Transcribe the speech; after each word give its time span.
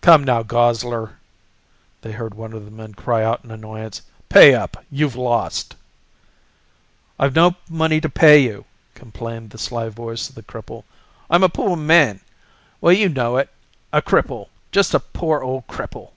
"Come 0.00 0.24
now, 0.24 0.42
Gosler!" 0.42 1.18
they 2.00 2.12
heard 2.12 2.32
one 2.34 2.54
of 2.54 2.64
the 2.64 2.70
men 2.70 2.94
cry 2.94 3.22
out 3.22 3.44
in 3.44 3.50
annoyance, 3.50 4.00
"Pay 4.30 4.54
up 4.54 4.82
you've 4.90 5.16
lost!" 5.16 5.74
"I've 7.18 7.34
no 7.34 7.56
money 7.68 8.00
to 8.00 8.08
pay 8.08 8.38
you," 8.38 8.64
complained 8.94 9.50
the 9.50 9.58
sly 9.58 9.90
voice 9.90 10.30
of 10.30 10.34
the 10.34 10.42
cripple. 10.42 10.84
"I'm 11.28 11.42
a 11.42 11.50
poor 11.50 11.76
man 11.76 12.20
well 12.80 12.94
you 12.94 13.10
know 13.10 13.36
it. 13.36 13.50
A 13.92 14.00
cripple 14.00 14.48
just 14.72 14.94
a 14.94 14.98
poor 15.00 15.42
old 15.42 15.66
cripple!" 15.66 16.12